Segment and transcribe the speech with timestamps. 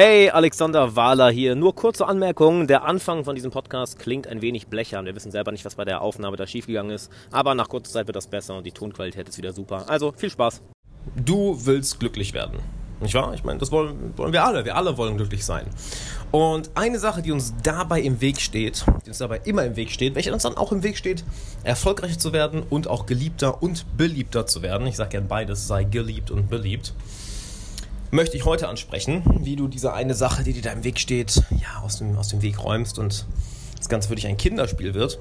[0.00, 1.56] Hey, Alexander Wahler hier.
[1.56, 2.68] Nur kurze Anmerkung.
[2.68, 5.06] Der Anfang von diesem Podcast klingt ein wenig blechern.
[5.06, 7.10] Wir wissen selber nicht, was bei der Aufnahme da schiefgegangen ist.
[7.32, 9.86] Aber nach kurzer Zeit wird das besser und die Tonqualität ist wieder super.
[9.88, 10.62] Also viel Spaß.
[11.16, 12.60] Du willst glücklich werden.
[13.00, 13.34] Nicht wahr?
[13.34, 14.64] Ich meine, das wollen, wollen wir alle.
[14.64, 15.66] Wir alle wollen glücklich sein.
[16.30, 19.90] Und eine Sache, die uns dabei im Weg steht, die uns dabei immer im Weg
[19.90, 21.24] steht, welche uns dann auch im Weg steht,
[21.64, 24.86] erfolgreich zu werden und auch geliebter und beliebter zu werden.
[24.86, 26.94] Ich sage gern beides, sei geliebt und beliebt.
[28.10, 31.42] Möchte ich heute ansprechen, wie du diese eine Sache, die dir da im Weg steht,
[31.50, 33.26] ja, aus dem, aus dem Weg räumst und
[33.76, 35.18] das Ganze für dich ein Kinderspiel wird.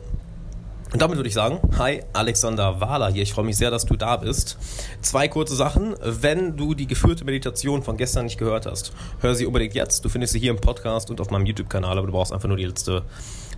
[0.93, 3.23] Und damit würde ich sagen, hi, Alexander Wahler hier.
[3.23, 4.57] Ich freue mich sehr, dass du da bist.
[5.01, 5.95] Zwei kurze Sachen.
[6.01, 10.05] Wenn du die geführte Meditation von gestern nicht gehört hast, hör sie unbedingt jetzt.
[10.05, 12.55] Du findest sie hier im Podcast und auf meinem YouTube-Kanal, aber du brauchst einfach nur
[12.55, 13.03] die letzte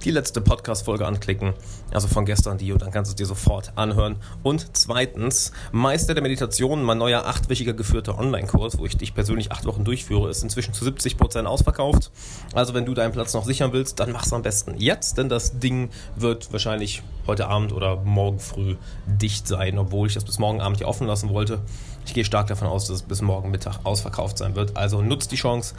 [0.04, 1.54] die letzte Podcast-Folge anklicken,
[1.92, 4.18] also von gestern die, und dann kannst du es dir sofort anhören.
[4.44, 9.66] Und zweitens, Meister der Meditation, mein neuer achtwöchiger geführter Online-Kurs, wo ich dich persönlich acht
[9.66, 12.12] Wochen durchführe, ist inzwischen zu 70 Prozent ausverkauft.
[12.54, 15.60] Also wenn du deinen Platz noch sichern willst, dann mach's am besten jetzt, denn das
[15.60, 20.62] Ding wird wahrscheinlich heute Abend oder morgen früh dicht sein, obwohl ich das bis morgen
[20.62, 21.62] Abend hier offen lassen wollte.
[22.06, 24.78] Ich gehe stark davon aus, dass es bis morgen Mittag ausverkauft sein wird.
[24.78, 25.76] Also nutzt die Chance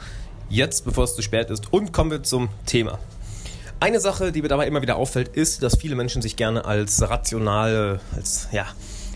[0.49, 1.73] jetzt, bevor es zu spät ist.
[1.73, 2.99] Und kommen wir zum Thema.
[3.81, 7.01] Eine Sache, die mir dabei immer wieder auffällt, ist, dass viele Menschen sich gerne als
[7.01, 8.67] rationale, als ja,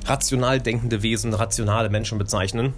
[0.05, 2.73] rational denkende Wesen, rationale Menschen bezeichnen.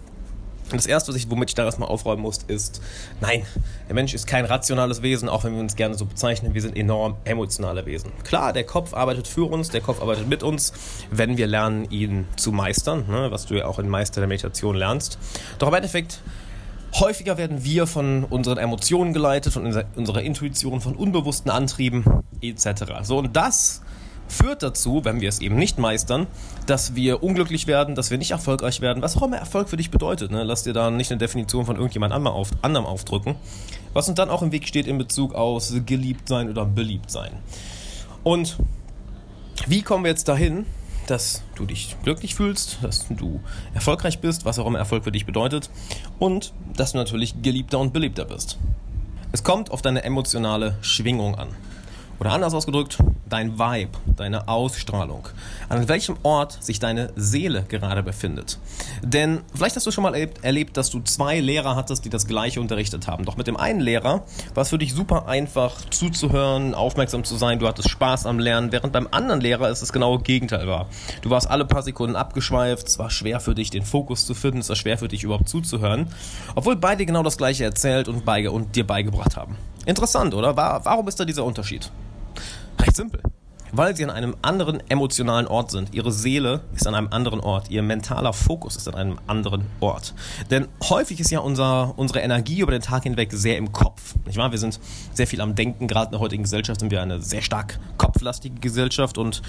[0.69, 2.81] Und das erste, ich, womit ich da erstmal aufräumen muss, ist,
[3.21, 3.45] nein,
[3.87, 6.53] der Mensch ist kein rationales Wesen, auch wenn wir uns gerne so bezeichnen.
[6.53, 8.11] Wir sind enorm emotionale Wesen.
[8.25, 10.73] Klar, der Kopf arbeitet für uns, der Kopf arbeitet mit uns,
[11.09, 14.75] wenn wir lernen, ihn zu meistern, ne, was du ja auch in Meister der Meditation
[14.75, 15.17] lernst.
[15.57, 16.19] Doch im Endeffekt
[16.99, 22.03] Häufiger werden wir von unseren Emotionen geleitet, von unserer Intuition, von unbewussten Antrieben
[22.41, 22.85] etc.
[23.03, 23.81] So, und das
[24.27, 26.27] führt dazu, wenn wir es eben nicht meistern,
[26.65, 29.91] dass wir unglücklich werden, dass wir nicht erfolgreich werden, was auch immer Erfolg für dich
[29.91, 30.31] bedeutet.
[30.31, 30.43] Ne?
[30.43, 33.35] Lass dir da nicht eine Definition von irgendjemand anderem aufdrücken.
[33.93, 37.31] Was uns dann auch im Weg steht in Bezug aus geliebt sein oder beliebt sein.
[38.23, 38.57] Und
[39.67, 40.65] wie kommen wir jetzt dahin,
[41.09, 43.39] dass du dich glücklich fühlst, dass du
[43.73, 45.69] erfolgreich bist, was auch immer Erfolg für dich bedeutet,
[46.19, 48.57] und dass du natürlich geliebter und beliebter bist.
[49.31, 51.49] Es kommt auf deine emotionale Schwingung an.
[52.19, 52.97] Oder anders ausgedrückt,
[53.29, 55.27] dein Vibe, deine Ausstrahlung,
[55.69, 58.57] an welchem Ort sich deine Seele gerade befindet.
[59.03, 62.59] Denn vielleicht hast du schon mal erlebt, dass du zwei Lehrer hattest, die das gleiche
[62.59, 63.25] unterrichtet haben.
[63.25, 64.23] Doch mit dem einen Lehrer
[64.55, 68.71] war es für dich super einfach zuzuhören, aufmerksam zu sein, du hattest Spaß am Lernen,
[68.71, 70.87] während beim anderen Lehrer es das genaue Gegenteil war.
[71.21, 74.59] Du warst alle paar Sekunden abgeschweift, es war schwer für dich, den Fokus zu finden,
[74.59, 76.07] es war schwer für dich überhaupt zuzuhören,
[76.55, 79.55] obwohl beide genau das gleiche erzählt und, beige und dir beigebracht haben.
[79.85, 80.57] Interessant, oder?
[80.57, 81.91] Warum ist da dieser Unterschied?
[82.79, 83.21] Recht simpel.
[83.71, 85.93] Weil sie an einem anderen emotionalen Ort sind.
[85.93, 87.69] Ihre Seele ist an einem anderen Ort.
[87.69, 90.13] Ihr mentaler Fokus ist an einem anderen Ort.
[90.49, 94.15] Denn häufig ist ja unser, unsere Energie über den Tag hinweg sehr im Kopf.
[94.25, 94.51] Nicht wahr?
[94.51, 94.79] Wir sind
[95.13, 95.87] sehr viel am Denken.
[95.87, 99.41] Gerade in der heutigen Gesellschaft sind wir eine sehr stark kopflastige Gesellschaft und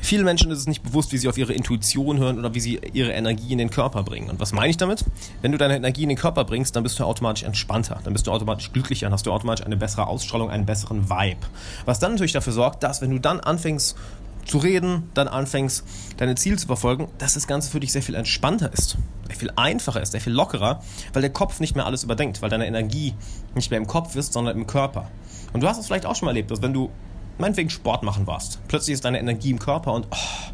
[0.00, 2.80] Vielen Menschen ist es nicht bewusst, wie sie auf ihre Intuition hören oder wie sie
[2.92, 4.30] ihre Energie in den Körper bringen.
[4.30, 5.04] Und was meine ich damit?
[5.42, 8.26] Wenn du deine Energie in den Körper bringst, dann bist du automatisch entspannter, dann bist
[8.26, 11.40] du automatisch glücklicher, dann hast du automatisch eine bessere Ausstrahlung, einen besseren Vibe.
[11.84, 13.96] Was dann natürlich dafür sorgt, dass wenn du dann anfängst
[14.44, 15.84] zu reden, dann anfängst,
[16.16, 19.52] deine Ziele zu verfolgen, dass das Ganze für dich sehr viel entspannter ist, sehr viel
[19.56, 20.82] einfacher ist, sehr viel lockerer,
[21.12, 23.14] weil der Kopf nicht mehr alles überdenkt, weil deine Energie
[23.54, 25.10] nicht mehr im Kopf ist, sondern im Körper.
[25.52, 26.90] Und du hast es vielleicht auch schon mal erlebt, dass wenn du
[27.38, 28.58] meinetwegen Sport machen warst.
[28.68, 30.52] Plötzlich ist deine Energie im Körper und oh,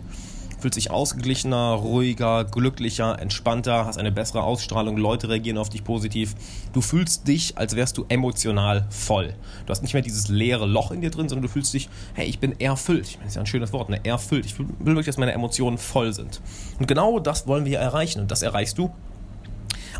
[0.64, 6.34] fühlt sich ausgeglichener, ruhiger, glücklicher, entspannter, hast eine bessere Ausstrahlung, Leute reagieren auf dich positiv.
[6.72, 9.34] Du fühlst dich, als wärst du emotional voll.
[9.66, 12.26] Du hast nicht mehr dieses leere Loch in dir drin, sondern du fühlst dich, hey,
[12.26, 13.06] ich bin erfüllt.
[13.08, 14.02] Ich meine, das ist ja ein schönes Wort, ne?
[14.06, 14.46] Erfüllt.
[14.46, 16.40] Ich will wirklich, dass meine Emotionen voll sind.
[16.78, 18.20] Und genau das wollen wir erreichen.
[18.20, 18.90] Und das erreichst du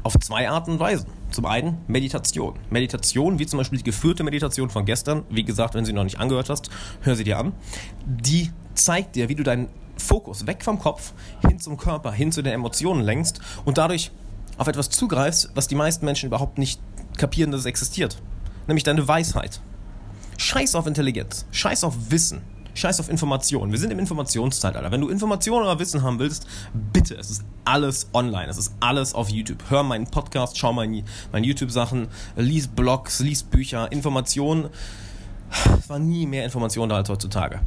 [0.02, 1.10] auf zwei Arten und Weisen.
[1.30, 2.54] Zum einen Meditation.
[2.70, 6.04] Meditation, wie zum Beispiel die geführte Meditation von gestern, wie gesagt, wenn du sie noch
[6.04, 6.70] nicht angehört hast,
[7.02, 7.52] hör sie dir an.
[8.06, 11.12] Die zeigt dir, wie du deinen Fokus weg vom Kopf
[11.46, 14.10] hin zum Körper, hin zu den Emotionen lenkst und dadurch
[14.58, 16.80] auf etwas zugreifst, was die meisten Menschen überhaupt nicht
[17.16, 18.20] kapieren, dass es existiert.
[18.66, 19.60] Nämlich deine Weisheit.
[20.36, 22.42] Scheiß auf Intelligenz, scheiß auf Wissen,
[22.74, 23.70] Scheiß auf Informationen.
[23.70, 24.90] Wir sind im Informationszeitalter.
[24.90, 26.46] Wenn du Informationen oder Wissen haben willst,
[26.92, 28.48] bitte, es ist alles online.
[28.48, 29.62] Es ist alles auf YouTube.
[29.68, 34.70] Hör meinen Podcast, schau meine, meine YouTube-Sachen, lies Blogs, lies Bücher, Informationen.
[35.78, 37.60] Es war nie mehr Informationen da als heutzutage.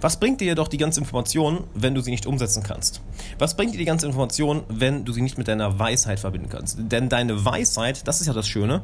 [0.00, 3.00] Was bringt dir jedoch die ganze Information, wenn du sie nicht umsetzen kannst?
[3.40, 6.78] Was bringt dir die ganze Information, wenn du sie nicht mit deiner Weisheit verbinden kannst?
[6.78, 8.82] Denn deine Weisheit, das ist ja das Schöne,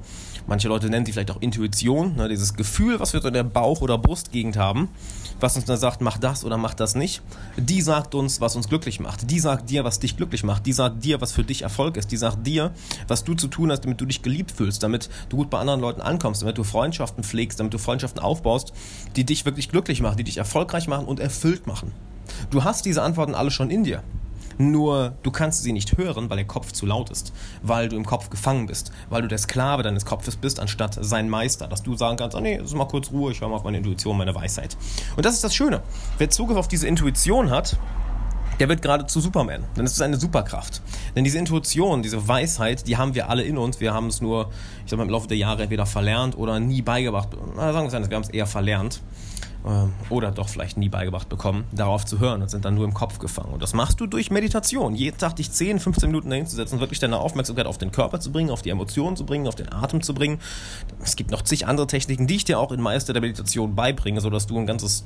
[0.49, 3.45] manche Leute nennen sie vielleicht auch Intuition, ne, dieses Gefühl, was wir so in der
[3.45, 4.89] Bauch- oder Brustgegend haben,
[5.39, 7.23] was uns dann sagt, mach das oder mach das nicht,
[7.57, 9.31] die sagt uns, was uns glücklich macht.
[9.31, 10.67] Die sagt dir, was dich glücklich macht.
[10.67, 12.11] Die sagt dir, was für dich Erfolg ist.
[12.11, 12.73] Die sagt dir,
[13.07, 15.81] was du zu tun hast, damit du dich geliebt fühlst, damit du gut bei anderen
[15.81, 18.73] Leuten ankommst, damit du Freundschaften pflegst, damit du Freundschaften aufbaust,
[19.15, 21.93] die dich wirklich glücklich machen, die dich erfolgreich machen machen und erfüllt machen.
[22.51, 24.03] Du hast diese Antworten alle schon in dir.
[24.57, 28.07] Nur du kannst sie nicht hören, weil der Kopf zu laut ist, weil du im
[28.07, 31.97] Kopf gefangen bist, weil du der Sklave deines Kopfes bist, anstatt sein Meister, dass du
[31.97, 34.35] sagen kannst, oh nee, ist mal kurz Ruhe, ich höre mal auf meine Intuition, meine
[34.35, 34.77] Weisheit.
[35.17, 35.83] Und das ist das Schöne.
[36.19, 37.77] Wer Zugriff auf diese Intuition hat,
[38.61, 39.65] der wird gerade zu Superman.
[39.77, 40.83] Denn es ist eine Superkraft.
[41.17, 43.81] Denn diese Intuition, diese Weisheit, die haben wir alle in uns.
[43.81, 44.51] Wir haben es nur,
[44.85, 47.31] ich sag mal, im Laufe der Jahre entweder verlernt oder nie beigebracht.
[47.57, 49.01] Na, sagen wir es wir haben es eher verlernt.
[49.67, 52.93] Ähm, oder doch vielleicht nie beigebracht bekommen, darauf zu hören und sind dann nur im
[52.93, 53.55] Kopf gefangen.
[53.55, 54.95] Und das machst du durch Meditation.
[54.95, 58.21] Jeden Tag dich 10, 15 Minuten dahin zu setzen wirklich deine Aufmerksamkeit auf den Körper
[58.21, 60.39] zu bringen, auf die Emotionen zu bringen, auf den Atem zu bringen.
[61.03, 64.21] Es gibt noch zig andere Techniken, die ich dir auch in Meister der Meditation beibringe,
[64.21, 65.05] sodass du ein ganzes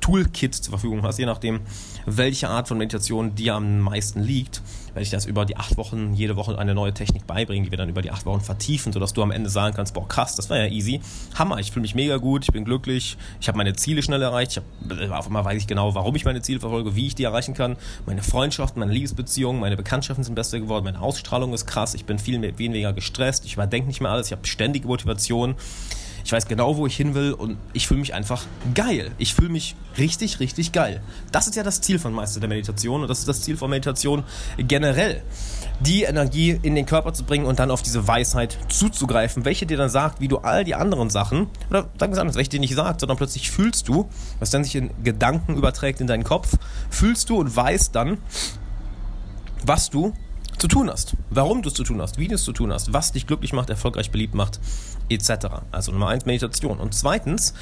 [0.00, 1.60] Toolkit zur Verfügung hast, je nachdem,
[2.06, 4.62] welche Art von Meditation dir am meisten liegt,
[4.94, 7.78] werde ich das über die acht Wochen, jede Woche eine neue Technik beibringen, die wir
[7.78, 10.48] dann über die acht Wochen vertiefen, sodass du am Ende sagen kannst, boah krass, das
[10.48, 11.00] war ja easy,
[11.34, 14.52] Hammer, ich fühle mich mega gut, ich bin glücklich, ich habe meine Ziele schnell erreicht,
[14.52, 17.24] ich hab, auf einmal weiß ich genau, warum ich meine Ziele verfolge, wie ich die
[17.24, 17.76] erreichen kann,
[18.06, 22.20] meine Freundschaften, meine Liebesbeziehungen, meine Bekanntschaften sind besser geworden, meine Ausstrahlung ist krass, ich bin
[22.20, 25.56] viel weniger gestresst, ich überdenke nicht mehr alles, ich habe ständige Motivation,
[26.26, 28.42] ich weiß genau, wo ich hin will und ich fühle mich einfach
[28.74, 29.12] geil.
[29.16, 31.00] Ich fühle mich richtig, richtig geil.
[31.30, 33.70] Das ist ja das Ziel von Meister der Meditation und das ist das Ziel von
[33.70, 34.24] Meditation
[34.58, 35.22] generell.
[35.78, 39.76] Die Energie in den Körper zu bringen und dann auf diese Weisheit zuzugreifen, welche dir
[39.76, 42.60] dann sagt, wie du all die anderen Sachen, oder sagen wir es anders, welche dir
[42.60, 44.08] nicht sagt, sondern plötzlich fühlst du,
[44.40, 46.56] was dann sich in Gedanken überträgt in deinen Kopf,
[46.90, 48.18] fühlst du und weißt dann,
[49.64, 50.12] was du
[50.58, 52.92] zu tun hast, warum du es zu tun hast, wie du es zu tun hast,
[52.92, 54.60] was dich glücklich macht, erfolgreich beliebt macht,
[55.08, 55.46] etc.
[55.70, 56.78] Also Nummer eins Meditation.
[56.78, 57.54] Und zweitens,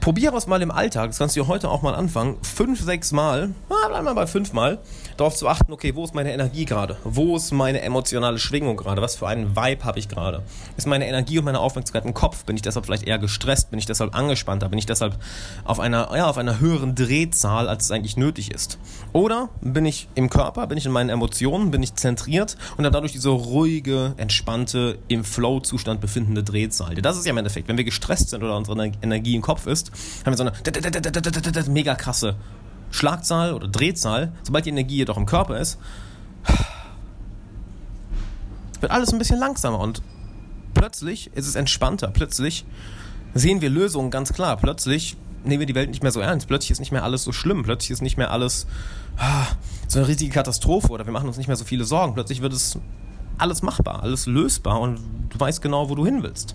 [0.00, 3.50] probiere es mal im Alltag, das kannst du heute auch mal anfangen, fünf, sechs Mal,
[3.68, 4.78] ah, bleib mal bei fünf Mal,
[5.16, 6.96] darauf zu achten, okay, wo ist meine Energie gerade?
[7.04, 9.02] Wo ist meine emotionale Schwingung gerade?
[9.02, 10.42] Was für einen Vibe habe ich gerade?
[10.76, 12.44] Ist meine Energie und meine Aufmerksamkeit im Kopf?
[12.44, 13.70] Bin ich deshalb vielleicht eher gestresst?
[13.70, 14.68] Bin ich deshalb angespannter?
[14.68, 15.18] Bin ich deshalb
[15.64, 18.78] auf einer, ja, auf einer höheren Drehzahl, als es eigentlich nötig ist?
[19.12, 20.66] Oder bin ich im Körper?
[20.66, 21.70] Bin ich in meinen Emotionen?
[21.70, 22.37] Bin ich zentriert
[22.76, 26.94] und habe dadurch diese ruhige, entspannte, im Flow-Zustand befindende Drehzahl?
[26.96, 29.90] Das ist ja im Endeffekt, wenn wir gestresst sind oder unsere Energie im Kopf ist,
[30.24, 32.36] haben wir so eine mega krasse
[32.90, 34.32] Schlagzahl oder Drehzahl.
[34.42, 35.78] Sobald die Energie jedoch im Körper ist,
[38.80, 40.02] wird alles ein bisschen langsamer und
[40.74, 42.08] plötzlich ist es entspannter.
[42.08, 42.64] Plötzlich
[43.34, 44.56] sehen wir Lösungen ganz klar.
[44.56, 45.16] Plötzlich
[45.48, 46.46] nehmen wir die Welt nicht mehr so ernst.
[46.46, 47.62] Plötzlich ist nicht mehr alles so schlimm.
[47.62, 48.66] Plötzlich ist nicht mehr alles
[49.16, 49.46] ah,
[49.88, 52.14] so eine riesige Katastrophe oder wir machen uns nicht mehr so viele Sorgen.
[52.14, 52.78] Plötzlich wird es
[53.38, 56.54] alles machbar, alles lösbar und du weißt genau, wo du hin willst.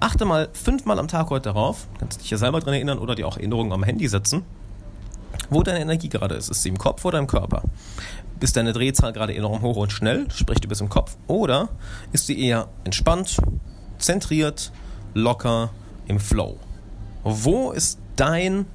[0.00, 3.26] Achte mal fünfmal am Tag heute darauf, kannst dich ja selber dran erinnern oder dir
[3.26, 4.42] auch Erinnerungen am Handy setzen,
[5.50, 6.48] wo deine Energie gerade ist.
[6.48, 7.62] Ist sie im Kopf oder im Körper?
[8.40, 11.68] Ist deine Drehzahl gerade enorm hoch und schnell, sprich du bist im Kopf, oder
[12.12, 13.36] ist sie eher entspannt,
[13.98, 14.72] zentriert,
[15.14, 15.70] locker,
[16.06, 16.58] im Flow?
[17.22, 18.66] Wo ist dein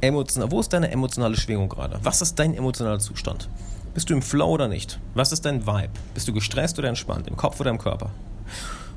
[0.00, 1.98] emotional, wo ist deine emotionale Schwingung gerade?
[2.02, 3.48] Was ist dein emotionaler Zustand?
[3.94, 5.00] Bist du im Flow oder nicht?
[5.14, 5.90] Was ist dein Vibe?
[6.14, 7.26] Bist du gestresst oder entspannt?
[7.28, 8.10] Im Kopf oder im Körper?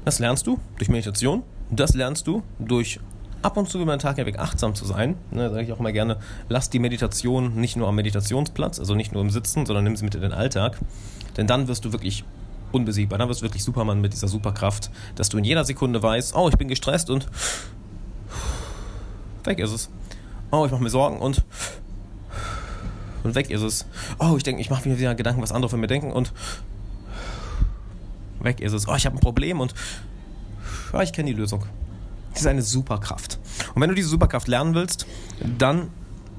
[0.06, 1.44] Das lernst du durch Meditation.
[1.72, 3.00] Das lernst du durch
[3.42, 5.16] ab und zu über den Tag hinweg achtsam zu sein.
[5.32, 6.18] Ne, sage ich auch immer gerne,
[6.50, 10.04] lass die Meditation nicht nur am Meditationsplatz, also nicht nur im Sitzen, sondern nimm sie
[10.04, 10.78] mit in den Alltag.
[11.38, 12.26] Denn dann wirst du wirklich
[12.72, 13.18] unbesiegbar.
[13.20, 16.50] Dann wirst du wirklich Superman mit dieser Superkraft, dass du in jeder Sekunde weißt, oh,
[16.50, 17.28] ich bin gestresst und
[19.44, 19.90] weg ist es.
[20.52, 21.44] Oh, ich mache mir Sorgen und
[23.24, 23.86] und weg ist es.
[24.18, 26.32] Oh, ich denke, ich mache mir wieder Gedanken, was andere von mir denken und
[28.42, 28.88] weg ist es.
[28.88, 29.74] Oh, ich habe ein Problem und
[30.94, 31.64] ja, ich kenne die Lösung.
[32.32, 33.40] Das ist eine Superkraft.
[33.74, 35.06] Und wenn du diese Superkraft lernen willst,
[35.58, 35.90] dann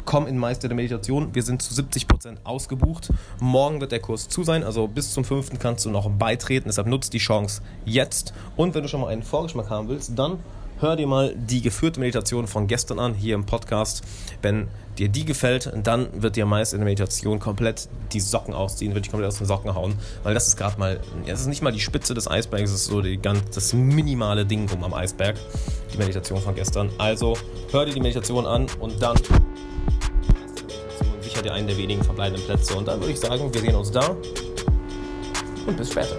[0.05, 1.35] komm in Meister der Meditation.
[1.35, 3.13] Wir sind zu 70% ausgebucht.
[3.41, 5.59] Morgen wird der Kurs zu sein, also bis zum 5.
[5.59, 6.69] kannst du noch beitreten.
[6.69, 8.33] Deshalb nutzt die Chance jetzt.
[8.57, 10.39] Und wenn du schon mal einen Vorgeschmack haben willst, dann
[10.81, 14.03] hör dir mal die geführte Meditation von gestern an, hier im Podcast.
[14.43, 14.69] Wenn
[14.99, 19.05] dir die gefällt, dann wird dir meist in der Meditation komplett die Socken ausziehen, wird
[19.05, 21.73] dich komplett aus den Socken hauen, weil das ist gerade mal, das ist nicht mal
[21.73, 25.37] die Spitze des Eisbergs, das ist so die ganz, das minimale Ding um am Eisberg,
[25.93, 26.91] die Meditation von gestern.
[26.99, 27.37] Also
[27.71, 29.17] hör dir die Meditation an und dann
[31.21, 33.91] sicher dir einen der wenigen verbleibenden Plätze und dann würde ich sagen, wir sehen uns
[33.91, 34.17] da
[35.67, 36.17] und bis später.